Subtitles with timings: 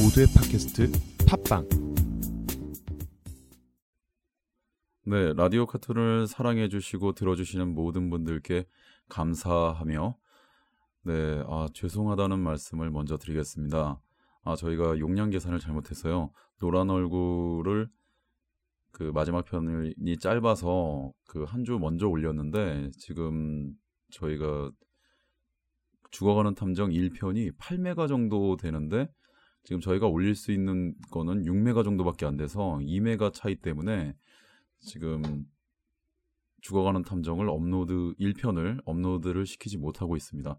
[0.00, 0.92] 모두의 팟캐스트
[1.26, 1.68] 팟빵
[5.06, 8.64] 네, 라디오 카툰을 사랑해 주시고 들어 주시는 모든 분들께
[9.08, 10.16] 감사하며
[11.02, 14.00] 네, 아, 죄송하다는 말씀을 먼저 드리겠습니다.
[14.44, 16.30] 아, 저희가 용량 계산을 잘못해서요.
[16.58, 17.88] 노란 얼굴을
[18.92, 23.74] 그 마지막 편이 짧아서 그 한 주 먼저 올렸는데 지금
[24.10, 24.70] 저희가
[26.10, 29.08] 죽어가는 탐정 1편이 8메가 정도 되는데
[29.64, 34.14] 지금 저희가 올릴 수 있는 거는 6메가 정도밖에 안 돼서 2메가 차이 때문에
[34.80, 35.46] 지금
[36.60, 40.56] 죽어가는 탐정을 업로드 1편을 업로드를 시키지 못하고 있습니다.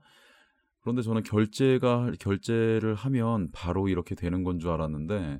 [0.81, 5.39] 그런데 저는 결제가 결제를 하면 바로 이렇게 되는 건 줄 알았는데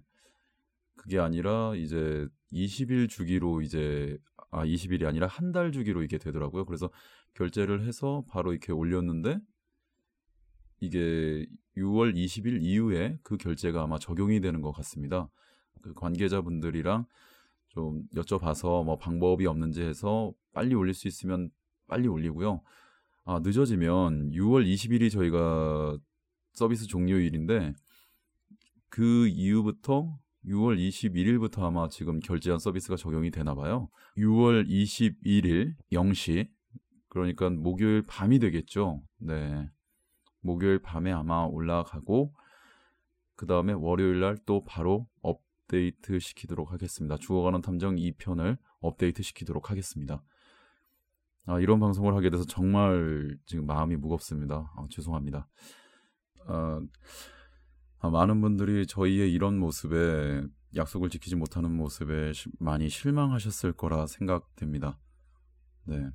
[0.96, 4.18] 그게 아니라 이제 20일 주기로 이제
[4.52, 6.66] 아 20일이 아니라 한 달 주기로 이게 되더라고요.
[6.66, 6.90] 그래서
[7.36, 9.40] 결제를 해서 바로 이렇게 올렸는데
[10.80, 11.46] 이게
[11.78, 15.30] 6월 20일 이후에 그 결제가 아마 적용이 되는 것 같습니다.
[15.82, 17.06] 그 관계자분들이랑
[17.70, 21.50] 좀 여쭤봐서 뭐 방법이 없는지 해서 빨리 올릴 수 있으면
[21.88, 22.62] 빨리 올리고요.
[23.26, 25.98] 아, 늦어지면 6월 20일이 저희가
[26.54, 27.74] 서비스 종료일인데
[28.90, 33.90] 그 이후부터 6월 21일부터 아마 지금 결제한 서비스가 적용이 되나 봐요.
[34.18, 36.48] 6월 21일 0시
[37.10, 39.02] 그러니까 목요일 밤이 되겠죠.
[39.18, 39.70] 네.
[40.46, 42.34] 목요일 밤에 아마 올라가고
[43.36, 47.18] 그 다음에 월요일 날 또 바로 업데이트 시키도록 하겠습니다.
[47.18, 50.24] 죽어가는 탐정 2편을 업데이트 시키도록 하겠습니다.
[51.48, 54.72] 아, 이런 방송을 하게 돼서 정말 지금 마음이 무겁습니다.
[54.76, 55.48] 아, 죄송합니다.
[56.48, 56.82] 아,
[58.00, 60.44] 아, 많은 분들이 저희의 이런 모습에
[60.76, 65.00] 약속을 지키지 못하는 모습에 시, 많이 실망하셨을 거라 생각됩니다.
[65.86, 66.10] 네.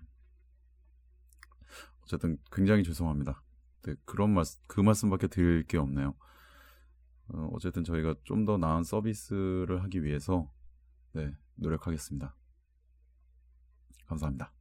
[2.03, 3.43] 어쨌든 굉장히 죄송합니다.
[3.83, 6.15] 네, 그런 말, 그 말씀밖에 드릴 게 없네요.
[7.29, 10.51] 어, 어쨌든 저희가 좀 더 나은 서비스를 하기 위해서
[11.13, 12.35] 네, 노력하겠습니다.
[14.07, 14.53] 감사합니다.